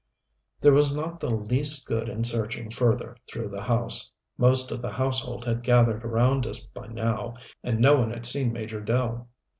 There 0.61 0.73
was 0.73 0.91
not 0.95 1.19
the 1.19 1.29
least 1.29 1.85
good 1.87 2.09
in 2.09 2.23
searching 2.23 2.71
further 2.71 3.17
through 3.31 3.49
the 3.49 3.61
house. 3.61 4.09
Most 4.35 4.71
of 4.71 4.81
the 4.81 4.93
household 4.93 5.45
had 5.45 5.61
gathered 5.61 6.03
around 6.03 6.47
us, 6.47 6.63
by 6.65 6.87
now, 6.87 7.35
and 7.63 7.77
no 7.79 7.99
one 7.99 8.09
had 8.09 8.25
seen 8.25 8.51
Major 8.51 8.81
Dell. 8.81 9.29